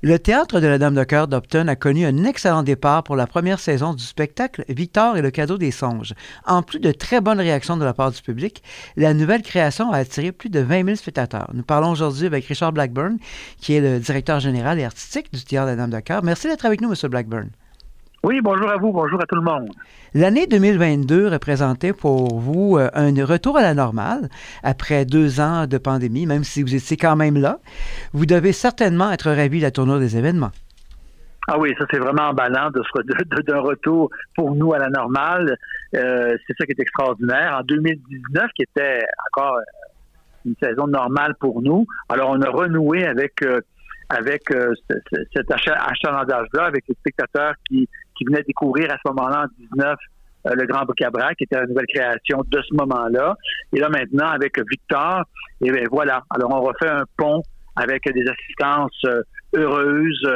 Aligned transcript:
Le 0.00 0.16
théâtre 0.20 0.60
de 0.60 0.68
la 0.68 0.78
Dame 0.78 0.94
de 0.94 1.02
Cœur 1.02 1.26
d'Opton 1.26 1.66
a 1.66 1.74
connu 1.74 2.06
un 2.06 2.22
excellent 2.22 2.62
départ 2.62 3.02
pour 3.02 3.16
la 3.16 3.26
première 3.26 3.58
saison 3.58 3.94
du 3.94 4.04
spectacle 4.04 4.64
Victor 4.68 5.16
et 5.16 5.22
le 5.22 5.32
cadeau 5.32 5.58
des 5.58 5.72
songes. 5.72 6.14
En 6.46 6.62
plus 6.62 6.78
de 6.78 6.92
très 6.92 7.20
bonnes 7.20 7.40
réactions 7.40 7.76
de 7.76 7.84
la 7.84 7.92
part 7.94 8.12
du 8.12 8.22
public, 8.22 8.62
la 8.96 9.12
nouvelle 9.12 9.42
création 9.42 9.90
a 9.90 9.96
attiré 9.96 10.30
plus 10.30 10.50
de 10.50 10.60
20 10.60 10.84
000 10.84 10.96
spectateurs. 10.96 11.50
Nous 11.52 11.64
parlons 11.64 11.90
aujourd'hui 11.90 12.26
avec 12.26 12.44
Richard 12.44 12.72
Blackburn, 12.72 13.16
qui 13.60 13.74
est 13.74 13.80
le 13.80 13.98
directeur 13.98 14.38
général 14.38 14.78
et 14.78 14.84
artistique 14.84 15.32
du 15.32 15.42
théâtre 15.42 15.66
de 15.66 15.70
la 15.72 15.76
Dame 15.76 15.90
de 15.90 15.98
Cœur. 15.98 16.22
Merci 16.22 16.46
d'être 16.46 16.64
avec 16.64 16.80
nous, 16.80 16.92
M. 16.92 17.10
Blackburn. 17.10 17.48
Oui, 18.24 18.40
bonjour 18.42 18.68
à 18.68 18.76
vous, 18.76 18.92
bonjour 18.92 19.20
à 19.22 19.26
tout 19.26 19.36
le 19.36 19.42
monde. 19.42 19.70
L'année 20.12 20.48
2022 20.48 21.28
représentait 21.28 21.92
pour 21.92 22.40
vous 22.40 22.76
euh, 22.76 22.88
un 22.92 23.12
retour 23.24 23.56
à 23.56 23.62
la 23.62 23.74
normale 23.74 24.28
après 24.64 25.04
deux 25.04 25.40
ans 25.40 25.68
de 25.68 25.78
pandémie, 25.78 26.26
même 26.26 26.42
si 26.42 26.62
vous 26.62 26.74
étiez 26.74 26.96
quand 26.96 27.14
même 27.14 27.36
là. 27.36 27.58
Vous 28.12 28.26
devez 28.26 28.52
certainement 28.52 29.12
être 29.12 29.30
ravi 29.30 29.58
de 29.58 29.62
la 29.62 29.70
tournure 29.70 30.00
des 30.00 30.16
événements. 30.16 30.50
Ah 31.46 31.58
oui, 31.60 31.72
ça 31.78 31.84
c'est 31.92 32.00
vraiment 32.00 32.30
emballant 32.30 32.70
de, 32.70 33.42
d'un 33.42 33.60
retour 33.60 34.10
pour 34.34 34.52
nous 34.56 34.72
à 34.74 34.78
la 34.78 34.90
normale. 34.90 35.56
Euh, 35.94 36.36
c'est 36.46 36.54
ça 36.58 36.66
qui 36.66 36.72
est 36.72 36.80
extraordinaire. 36.80 37.58
En 37.60 37.62
2019, 37.62 38.50
qui 38.56 38.62
était 38.64 39.04
encore 39.32 39.60
une 40.44 40.56
saison 40.60 40.88
normale 40.88 41.36
pour 41.38 41.62
nous, 41.62 41.86
alors 42.08 42.30
on 42.30 42.42
a 42.42 42.50
renoué 42.50 43.06
avec 43.06 43.42
avec 44.08 44.42
cet 45.34 45.50
achalandage-là, 45.50 46.64
avec 46.64 46.84
les 46.88 46.94
spectateurs 46.94 47.54
qui 47.68 47.88
qui 48.18 48.24
venait 48.24 48.42
découvrir 48.42 48.90
à 48.92 48.96
ce 48.96 49.12
moment-là, 49.12 49.44
en 49.44 49.76
19, 49.76 49.96
euh, 50.46 50.54
le 50.54 50.66
Grand 50.66 50.84
Bocabra, 50.84 51.34
qui 51.34 51.44
était 51.44 51.56
la 51.56 51.66
nouvelle 51.66 51.86
création 51.86 52.42
de 52.46 52.60
ce 52.60 52.74
moment-là. 52.74 53.36
Et 53.72 53.78
là, 53.78 53.88
maintenant, 53.88 54.26
avec 54.26 54.58
Victor, 54.68 55.24
et 55.60 55.70
bien 55.70 55.84
voilà. 55.90 56.22
Alors, 56.30 56.52
on 56.52 56.60
refait 56.60 56.88
un 56.88 57.04
pont 57.16 57.42
avec 57.76 58.02
des 58.12 58.24
assistances 58.28 59.04
euh, 59.06 59.22
heureuses, 59.54 60.28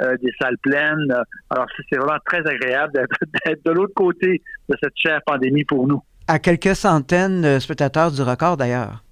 euh, 0.00 0.16
des 0.22 0.32
salles 0.40 0.58
pleines. 0.62 1.14
Alors, 1.50 1.66
c'est 1.88 1.96
vraiment 1.96 2.18
très 2.24 2.46
agréable 2.46 2.92
d'être 3.46 3.64
de 3.64 3.72
l'autre 3.72 3.94
côté 3.94 4.42
de 4.68 4.76
cette 4.82 4.96
chère 4.96 5.20
pandémie 5.26 5.64
pour 5.64 5.86
nous. 5.86 6.02
À 6.26 6.38
quelques 6.38 6.74
centaines 6.74 7.42
de 7.42 7.58
spectateurs 7.58 8.10
du 8.10 8.22
record, 8.22 8.56
d'ailleurs. 8.56 9.02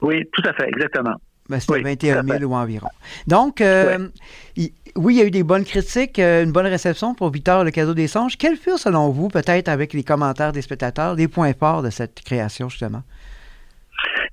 Oui, 0.00 0.24
tout 0.32 0.42
à 0.48 0.52
fait, 0.52 0.68
exactement. 0.68 1.16
Ben, 1.48 1.60
c'était 1.60 1.80
21 1.80 2.22
000 2.24 2.44
ou 2.44 2.54
environ. 2.54 2.88
Donc, 3.26 3.62
euh, 3.62 4.08
oui. 4.56 4.72
il 4.96 5.12
y 5.12 5.22
a 5.22 5.24
eu 5.24 5.30
des 5.30 5.42
bonnes 5.42 5.64
critiques, 5.64 6.18
euh, 6.18 6.44
une 6.44 6.52
bonne 6.52 6.66
réception 6.66 7.14
pour 7.14 7.30
Victor 7.30 7.64
Le 7.64 7.70
Cadeau 7.70 7.94
des 7.94 8.06
Songes. 8.06 8.36
Quels 8.36 8.56
furent, 8.56 8.78
selon 8.78 9.08
vous, 9.08 9.28
peut-être 9.28 9.68
avec 9.68 9.94
les 9.94 10.04
commentaires 10.04 10.52
des 10.52 10.60
spectateurs, 10.60 11.14
les 11.14 11.26
points 11.26 11.54
forts 11.54 11.82
de 11.82 11.90
cette 11.90 12.20
création, 12.22 12.68
justement? 12.68 13.02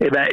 Eh 0.02 0.10
bien, 0.10 0.26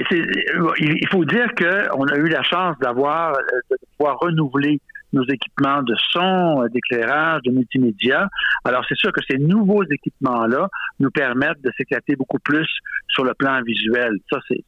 il 0.80 1.08
faut 1.08 1.24
dire 1.24 1.46
qu'on 1.56 2.06
a 2.06 2.16
eu 2.16 2.28
la 2.28 2.42
chance 2.42 2.76
d'avoir, 2.80 3.30
euh, 3.30 3.42
de 3.70 3.76
pouvoir 3.96 4.18
renouveler 4.18 4.80
nos 5.12 5.24
équipements 5.24 5.82
de 5.82 5.94
son, 6.10 6.66
d'éclairage, 6.72 7.42
de 7.42 7.52
multimédia. 7.52 8.28
Alors, 8.64 8.84
c'est 8.88 8.96
sûr 8.96 9.12
que 9.12 9.20
ces 9.30 9.38
nouveaux 9.38 9.84
équipements-là 9.84 10.68
nous 10.98 11.10
permettent 11.10 11.60
de 11.62 11.70
s'éclater 11.76 12.16
beaucoup 12.16 12.38
plus 12.40 12.66
sur 13.08 13.22
le 13.22 13.34
plan 13.34 13.62
visuel. 13.62 14.14
Ça, 14.32 14.40
c'est 14.48 14.64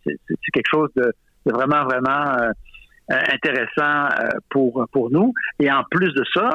quelque 0.53 0.69
chose 0.71 0.91
de, 0.97 1.13
c'est 1.45 1.53
vraiment, 1.53 1.85
vraiment 1.85 2.39
euh, 2.39 2.51
euh, 3.13 3.21
intéressant 3.33 4.09
euh, 4.19 4.29
pour, 4.51 4.87
pour 4.93 5.11
nous. 5.11 5.33
Et 5.61 5.71
en 5.71 5.85
plus 5.91 6.13
de 6.15 6.25
ça, 6.33 6.51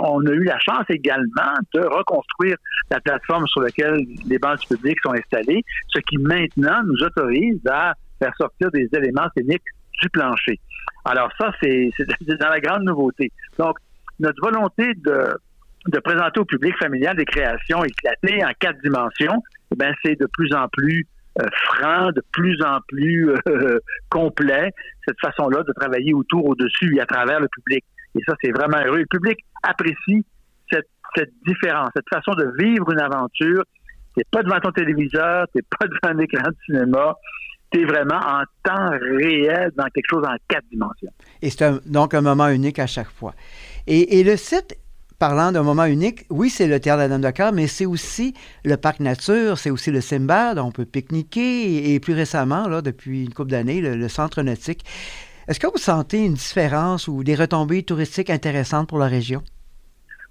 on 0.00 0.26
a 0.26 0.32
eu 0.32 0.44
la 0.44 0.58
chance 0.58 0.84
également 0.88 1.54
de 1.74 1.80
reconstruire 1.80 2.56
la 2.90 3.00
plateforme 3.00 3.46
sur 3.46 3.62
laquelle 3.62 4.04
les 4.26 4.38
banques 4.38 4.66
public 4.68 4.98
sont 5.02 5.12
installées, 5.12 5.62
ce 5.88 6.00
qui 6.00 6.18
maintenant 6.18 6.82
nous 6.84 7.02
autorise 7.04 7.60
à 7.68 7.94
faire 8.18 8.32
sortir 8.36 8.70
des 8.72 8.88
éléments 8.92 9.28
scéniques 9.36 9.62
du 10.02 10.08
plancher. 10.10 10.58
Alors 11.04 11.30
ça, 11.38 11.52
c'est 11.62 11.90
dans 12.40 12.48
la 12.48 12.60
grande 12.60 12.84
nouveauté. 12.84 13.30
Donc, 13.58 13.76
notre 14.18 14.40
volonté 14.42 14.92
de, 14.94 15.28
de 15.86 15.98
présenter 16.00 16.40
au 16.40 16.44
public 16.44 16.76
familial 16.78 17.16
des 17.16 17.24
créations 17.24 17.82
éclatées 17.84 18.44
en 18.44 18.50
quatre 18.58 18.78
dimensions, 18.82 19.42
eh 19.72 19.76
ben 19.76 19.94
c'est 20.04 20.18
de 20.18 20.26
plus 20.26 20.52
en 20.54 20.68
plus 20.68 21.06
euh, 21.06 21.19
franc, 21.52 22.12
de 22.12 22.22
plus 22.32 22.60
en 22.62 22.78
plus 22.88 23.30
euh, 23.48 23.78
complet, 24.10 24.70
cette 25.06 25.20
façon-là 25.20 25.62
de 25.62 25.72
travailler 25.72 26.12
autour, 26.14 26.46
au-dessus 26.46 26.96
et 26.96 27.00
à 27.00 27.06
travers 27.06 27.40
le 27.40 27.48
public. 27.48 27.84
Et 28.16 28.20
ça, 28.26 28.34
c'est 28.42 28.50
vraiment 28.50 28.78
heureux. 28.84 28.98
Le 28.98 29.06
public 29.06 29.38
apprécie 29.62 30.24
cette, 30.70 30.88
cette 31.16 31.32
différence, 31.46 31.90
cette 31.94 32.08
façon 32.12 32.32
de 32.34 32.52
vivre 32.58 32.90
une 32.90 33.00
aventure. 33.00 33.64
T'es 34.16 34.24
pas 34.30 34.42
devant 34.42 34.58
ton 34.60 34.72
téléviseur, 34.72 35.46
t'es 35.54 35.62
pas 35.78 35.86
devant 36.02 36.14
un 36.14 36.18
écran 36.18 36.48
de 36.48 36.56
cinéma, 36.66 37.14
t'es 37.70 37.84
vraiment 37.84 38.18
en 38.18 38.42
temps 38.64 38.90
réel 39.18 39.70
dans 39.76 39.86
quelque 39.86 40.08
chose 40.10 40.24
en 40.26 40.34
quatre 40.48 40.66
dimensions. 40.70 41.12
Et 41.40 41.50
c'est 41.50 41.88
donc 41.88 42.14
un 42.14 42.20
moment 42.20 42.48
unique 42.48 42.80
à 42.80 42.88
chaque 42.88 43.10
fois. 43.10 43.34
Et, 43.86 44.18
et 44.18 44.24
le 44.24 44.36
site 44.36 44.76
parlant 45.20 45.52
d'un 45.52 45.62
moment 45.62 45.84
unique, 45.84 46.24
oui, 46.30 46.48
c'est 46.48 46.66
le 46.66 46.80
théâtre 46.80 46.98
de 46.98 47.02
la 47.02 47.08
Dame 47.08 47.20
de 47.20 47.30
Cœur, 47.30 47.52
mais 47.52 47.66
c'est 47.66 47.84
aussi 47.84 48.34
le 48.64 48.76
parc 48.76 49.00
nature, 49.00 49.58
c'est 49.58 49.70
aussi 49.70 49.92
le 49.92 50.00
Simbad, 50.00 50.58
on 50.58 50.72
peut 50.72 50.86
pique-niquer, 50.86 51.92
et, 51.92 52.00
plus 52.00 52.14
récemment, 52.14 52.66
là, 52.66 52.80
depuis 52.80 53.24
une 53.24 53.34
couple 53.34 53.50
d'années, 53.50 53.82
le, 53.82 54.08
centre 54.08 54.42
nautique. 54.42 54.82
Est-ce 55.46 55.60
que 55.60 55.66
vous 55.66 55.78
sentez 55.78 56.24
une 56.24 56.34
différence 56.34 57.06
ou 57.06 57.22
des 57.22 57.34
retombées 57.34 57.82
touristiques 57.82 58.30
intéressantes 58.30 58.88
pour 58.88 58.98
la 58.98 59.06
région? 59.06 59.42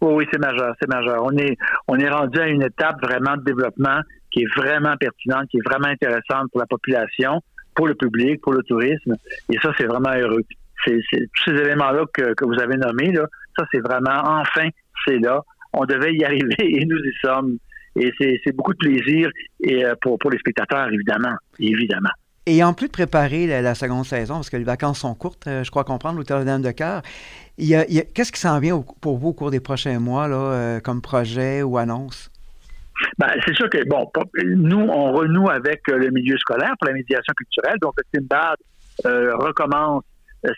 Oui, 0.01 0.13
oui, 0.15 0.27
c'est 0.31 0.39
majeur, 0.39 0.73
c'est 0.81 0.89
majeur. 0.89 1.23
On 1.23 1.37
est, 1.37 1.55
on 1.87 1.97
est 1.99 2.09
rendu 2.09 2.39
à 2.39 2.47
une 2.47 2.63
étape 2.63 2.99
vraiment 3.03 3.37
de 3.37 3.43
développement 3.43 3.99
qui 4.31 4.41
est 4.41 4.55
vraiment 4.57 4.95
pertinente, 4.97 5.47
qui 5.51 5.57
est 5.57 5.69
vraiment 5.69 5.87
intéressante 5.87 6.49
pour 6.51 6.61
la 6.61 6.65
population, 6.65 7.41
pour 7.75 7.87
le 7.87 7.93
public, 7.93 8.41
pour 8.41 8.53
le 8.53 8.63
tourisme. 8.63 9.13
Et 9.53 9.57
ça, 9.61 9.71
c'est 9.77 9.85
vraiment 9.85 10.13
heureux. 10.15 10.43
C'est, 10.85 10.99
tous 11.11 11.51
ces 11.51 11.61
éléments-là 11.61 12.05
que, 12.13 12.33
que, 12.33 12.45
vous 12.45 12.59
avez 12.59 12.77
nommés, 12.77 13.11
là, 13.11 13.25
ça, 13.57 13.65
c'est 13.71 13.79
vraiment, 13.79 14.21
enfin, 14.23 14.69
c'est 15.05 15.19
là. 15.19 15.41
On 15.73 15.85
devait 15.85 16.13
y 16.13 16.23
arriver 16.25 16.55
et 16.59 16.85
nous 16.85 16.97
y 16.97 17.13
sommes. 17.21 17.57
Et 17.95 18.11
c'est 18.19 18.55
beaucoup 18.55 18.73
de 18.73 18.77
plaisir 18.77 19.29
et 19.61 19.83
euh, 19.83 19.95
pour, 20.01 20.17
pour 20.19 20.31
les 20.31 20.37
spectateurs, 20.37 20.87
évidemment. 20.91 21.35
Évidemment. 21.59 22.09
Et 22.45 22.63
en 22.63 22.73
plus 22.73 22.87
de 22.87 22.91
préparer 22.91 23.45
la, 23.47 23.75
seconde 23.75 24.05
saison, 24.05 24.35
parce 24.35 24.49
que 24.49 24.57
les 24.57 24.63
vacances 24.63 24.99
sont 24.99 25.13
courtes, 25.13 25.45
euh, 25.47 25.63
je 25.63 25.69
crois 25.69 25.83
comprendre, 25.83 26.17
l'Hôtel 26.17 26.45
Dame 26.45 26.61
de 26.61 26.71
Cœur, 26.71 27.01
qu'est-ce 27.57 28.31
qui 28.31 28.39
s'en 28.39 28.59
vient 28.59 28.83
pour 29.01 29.17
vous 29.17 29.29
au 29.29 29.33
cours 29.33 29.51
des 29.51 29.59
prochains 29.59 29.99
mois, 29.99 30.27
là, 30.27 30.35
euh, 30.35 30.79
comme 30.79 31.01
projet 31.01 31.61
ou 31.61 31.77
annonce? 31.77 32.31
Ben, 33.17 33.29
c'est 33.45 33.55
sûr 33.55 33.69
que, 33.69 33.87
bon, 33.87 34.09
nous, 34.43 34.79
on 34.79 35.13
renoue 35.13 35.49
avec 35.49 35.81
le 35.87 36.09
milieu 36.09 36.37
scolaire 36.37 36.73
pour 36.79 36.87
la 36.87 36.93
médiation 36.93 37.33
culturelle. 37.37 37.77
Donc, 37.81 37.93
le 37.97 38.19
Timbad 38.19 38.57
recommence 39.03 40.03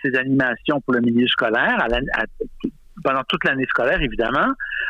ses 0.04 0.16
animations 0.18 0.82
pour 0.82 0.94
le 0.94 1.02
milieu 1.02 1.28
scolaire 1.28 1.78
à, 1.80 1.86
à, 1.86 2.24
pendant 3.04 3.24
toute 3.28 3.44
l'année 3.46 3.66
scolaire, 3.66 4.02
évidemment. 4.02 4.48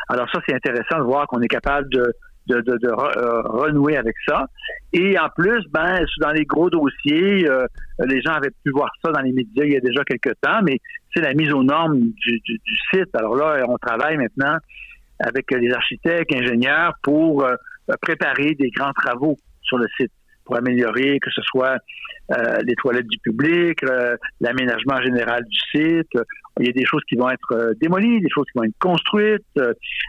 Alors 0.08 0.28
ça, 0.30 0.40
c'est 0.46 0.54
intéressant 0.54 0.98
de 0.98 1.04
voir 1.04 1.26
qu'on 1.26 1.40
est 1.40 1.48
capable 1.48 1.88
de, 1.90 2.12
de, 2.46 2.60
de, 2.60 2.88
euh, 2.88 3.42
renouer 3.42 3.96
avec 3.96 4.14
ça. 4.26 4.46
Et 4.92 5.18
en 5.18 5.28
plus, 5.36 5.64
ben, 5.70 6.04
dans 6.20 6.32
les 6.32 6.44
gros 6.44 6.70
dossiers, 6.70 7.48
euh, 7.48 7.66
les 8.04 8.20
gens 8.20 8.32
avaient 8.32 8.50
pu 8.64 8.70
voir 8.72 8.90
ça 9.04 9.12
dans 9.12 9.20
les 9.20 9.32
médias 9.32 9.64
il 9.64 9.72
y 9.72 9.76
a 9.76 9.80
déjà 9.80 10.04
quelques 10.04 10.34
temps, 10.40 10.60
mais 10.62 10.78
c'est 11.14 11.22
la 11.22 11.34
mise 11.34 11.52
aux 11.52 11.62
normes 11.62 11.98
du, 11.98 12.40
du, 12.44 12.60
site. 12.92 13.14
Alors 13.14 13.36
là, 13.36 13.64
on 13.68 13.78
travaille 13.78 14.16
maintenant 14.16 14.56
avec 15.20 15.50
les 15.52 15.72
architectes, 15.72 16.34
ingénieurs 16.34 16.94
pour 17.02 17.44
euh, 17.44 17.54
préparer 18.00 18.54
des 18.54 18.70
grands 18.70 18.92
travaux 18.92 19.36
sur 19.62 19.78
le 19.78 19.86
site 19.96 20.12
pour 20.44 20.56
améliorer, 20.56 21.20
que 21.20 21.30
ce 21.30 21.42
soit 21.42 21.76
euh, 21.76 21.76
les 22.64 22.74
toilettes 22.76 23.08
du 23.08 23.18
public, 23.18 23.80
l'aménagement 24.40 25.00
général 25.02 25.44
du 25.44 25.58
site. 25.70 26.18
Il 26.60 26.66
y 26.66 26.68
a 26.68 26.72
des 26.72 26.84
choses 26.84 27.02
qui 27.08 27.16
vont 27.16 27.30
être 27.30 27.52
euh, 27.52 27.72
démolies, 27.80 28.20
des 28.20 28.28
choses 28.28 28.44
qui 28.52 28.58
vont 28.58 28.64
être 28.64 28.78
construites. 28.78 29.42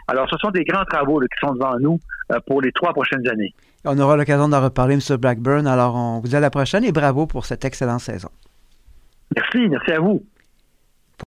alors, 0.08 0.28
ce 0.28 0.36
sont 0.38 0.50
des 0.50 0.64
grands 0.64 0.84
travaux 0.84 1.20
qui 1.20 1.46
sont 1.46 1.54
devant 1.54 1.78
nous 1.80 1.98
euh, 2.32 2.38
pour 2.46 2.60
les 2.60 2.70
trois 2.72 2.92
prochaines 2.92 3.26
années. 3.28 3.54
On 3.84 3.98
aura 3.98 4.16
l'occasion 4.16 4.48
d'en 4.48 4.62
reparler, 4.62 4.94
M. 4.94 5.16
Blackburn. 5.16 5.66
Alors, 5.66 5.94
on 5.94 6.20
vous 6.20 6.28
dit 6.28 6.36
à 6.36 6.40
la 6.40 6.50
prochaine 6.50 6.84
et 6.84 6.92
bravo 6.92 7.26
pour 7.26 7.46
cette 7.46 7.64
excellente 7.64 8.00
saison. 8.00 8.28
Merci, 9.34 9.68
merci 9.68 9.92
à 9.92 10.00
vous. 10.00 10.22